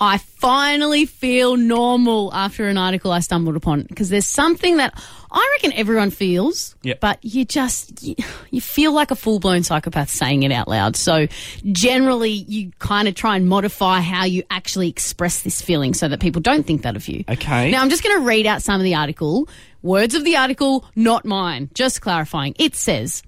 [0.00, 4.94] I finally feel normal after an article I stumbled upon because there's something that
[5.30, 7.00] I reckon everyone feels, Yep.
[7.00, 8.14] but you just you,
[8.50, 10.94] you feel like a full blown psychopath saying it out loud.
[10.94, 11.26] So
[11.72, 16.20] generally, you kind of try and modify how you actually express this feeling so that
[16.20, 17.24] people don't think that of you.
[17.28, 17.70] Okay.
[17.70, 19.48] Now I'm just going to read out some of the article.
[19.82, 21.70] Words of the article, not mine.
[21.74, 22.54] Just clarifying.
[22.58, 23.22] It says.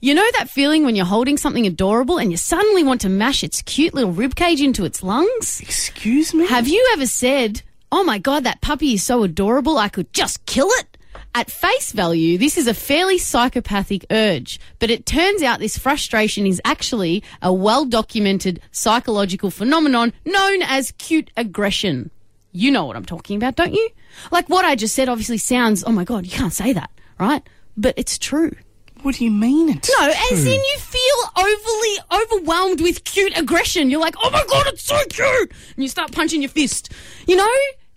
[0.00, 3.42] You know that feeling when you're holding something adorable and you suddenly want to mash
[3.42, 5.60] its cute little ribcage into its lungs?
[5.60, 6.46] Excuse me?
[6.46, 10.46] Have you ever said, Oh my God, that puppy is so adorable, I could just
[10.46, 10.96] kill it?
[11.34, 16.46] At face value, this is a fairly psychopathic urge, but it turns out this frustration
[16.46, 22.12] is actually a well documented psychological phenomenon known as cute aggression.
[22.52, 23.90] You know what I'm talking about, don't you?
[24.30, 27.42] Like what I just said obviously sounds, oh my God, you can't say that, right?
[27.76, 28.52] But it's true.
[29.02, 33.90] What do you mean it's No, as in you feel overly overwhelmed with cute aggression.
[33.90, 36.92] You're like, oh my god, it's so cute, and you start punching your fist.
[37.26, 37.48] You know,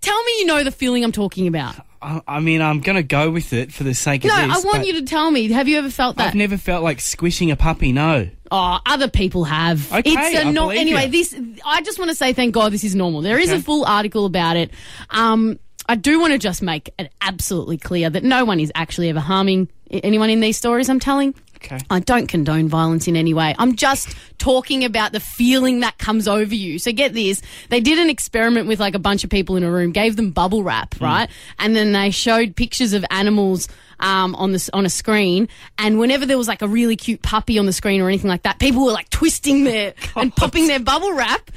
[0.00, 1.74] tell me you know the feeling I'm talking about.
[2.02, 4.64] I, I mean, I'm going to go with it for the sake No, of this.
[4.64, 5.52] I want but you to tell me.
[5.52, 6.28] Have you ever felt that?
[6.28, 8.30] I've never felt like squishing a puppy, no.
[8.50, 9.92] Oh, other people have.
[9.92, 11.04] Okay, it's a I no- believe anyway.
[11.06, 11.10] you.
[11.12, 13.20] This I just want to say thank God this is normal.
[13.20, 13.58] There is Okay.
[13.58, 14.70] a full article about it.
[15.10, 19.08] Um, I do want to just make it absolutely clear that no one is actually
[19.10, 21.34] ever harming anyone in these stories I'm telling.
[21.62, 21.78] Okay.
[21.90, 23.54] I don't condone violence in any way.
[23.58, 26.78] I'm just talking about the feeling that comes over you.
[26.78, 27.42] So get this.
[27.68, 30.30] They did an experiment with like a bunch of people in a room, gave them
[30.30, 31.28] bubble wrap, right?
[31.58, 33.68] And then they showed pictures of animals
[34.00, 35.48] um, on this on a screen.
[35.78, 38.42] And whenever there was like a really cute puppy on the screen or anything like
[38.42, 41.50] that, people were like twisting their and popping their bubble wrap.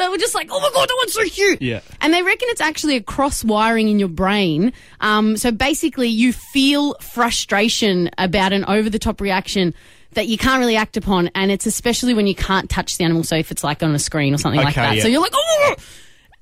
[0.00, 1.62] They were just like, oh my god, that one's so cute.
[1.62, 1.80] Yeah.
[2.00, 4.72] And they reckon it's actually a cross wiring in your brain.
[5.00, 9.74] Um, so basically, you feel frustration about an over the top reaction
[10.14, 11.30] that you can't really act upon.
[11.34, 13.22] And it's especially when you can't touch the animal.
[13.24, 14.96] So if it's like on a screen or something like Okay, that.
[14.96, 15.02] yeah.
[15.02, 15.76] So you're like, oh.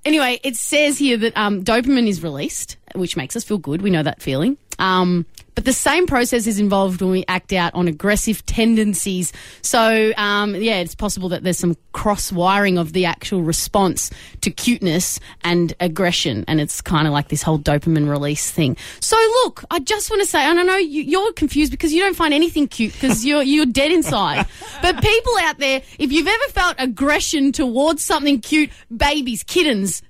[0.05, 3.83] Anyway, it says here that um, dopamine is released, which makes us feel good.
[3.83, 4.56] We know that feeling.
[4.78, 5.27] Um,
[5.59, 9.32] but the same process is involved when we act out on aggressive tendencies.
[9.60, 14.09] So, um, yeah, it's possible that there's some cross wiring of the actual response
[14.43, 16.44] to cuteness and aggression.
[16.47, 18.77] And it's kind of like this whole dopamine release thing.
[19.00, 22.03] So, look, I just want to say, and I know you, you're confused because you
[22.03, 24.47] don't find anything cute because you're, you're dead inside.
[24.81, 30.03] but people out there, if you've ever felt aggression towards something cute, babies, kittens,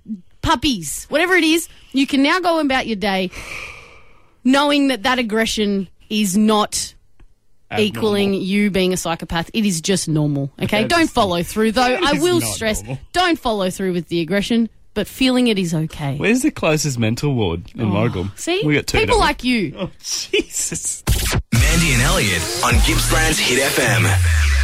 [0.43, 3.31] puppies, whatever it is, you can now go about your day
[4.49, 6.95] knowing that that aggression is not
[7.79, 9.51] equaling you being a psychopath.
[9.53, 10.51] It is just normal.
[10.63, 11.99] Okay, That don't is- follow through though.
[12.03, 12.99] I will stress, normal.
[13.13, 16.17] don't follow through with the aggression, but feeling it is okay.
[16.17, 18.25] Where's the closest mental ward in oh, Mogul?
[18.27, 18.99] Oh, See, we got two.
[18.99, 19.75] people like you.
[19.79, 21.05] Oh, Jesus.
[21.53, 24.58] Mandy and Elliot on Gippsland's Hit FM.